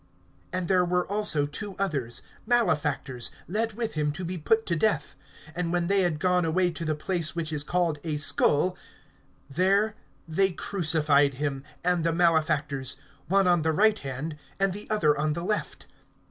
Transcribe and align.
(32)And 0.51 0.67
there 0.67 0.83
were 0.83 1.05
also 1.05 1.45
two 1.45 1.75
others, 1.77 2.23
malefactors, 2.47 3.29
led 3.47 3.73
with 3.73 3.93
him 3.93 4.11
to 4.11 4.25
be 4.25 4.35
put 4.35 4.65
to 4.65 4.75
death. 4.75 5.13
(33)And 5.55 5.71
when 5.71 5.85
they 5.85 6.01
had 6.01 6.19
gone 6.19 6.43
away 6.43 6.71
to 6.71 6.83
the 6.83 6.95
place 6.95 7.35
which 7.35 7.53
is 7.53 7.63
called 7.63 7.99
A 8.03 8.17
Skull, 8.17 8.75
there 9.47 9.93
they 10.27 10.53
crucified 10.53 11.35
him, 11.35 11.63
and 11.83 12.03
the 12.03 12.11
malefactors, 12.13 12.97
one 13.27 13.45
on 13.45 13.61
the 13.61 13.71
right 13.73 13.99
hand, 13.99 14.37
and 14.59 14.73
the 14.73 14.89
other 14.89 15.15
on 15.15 15.33
the 15.33 15.43
left. 15.43 15.85